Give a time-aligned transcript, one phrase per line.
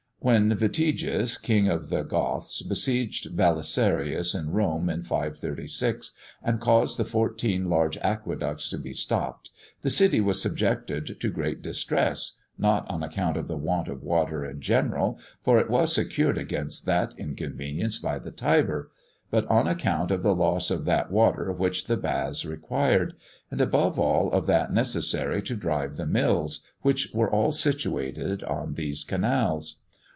[0.23, 6.11] When Vitiges, king of the Goths, besieged Belisarius in Rome in 536,
[6.43, 9.49] and caused the fourteen large aqueducts to be stopped,
[9.81, 14.45] the city was subjected to great distress, not on account of the want of water
[14.45, 18.91] in general, for it was secured against that inconvenience by the Tiber,
[19.31, 23.15] but on account of the loss of that water which the baths required,
[23.49, 28.75] and, above all, of that necessary to drive the mills, which were all situated on
[28.75, 29.79] these canals.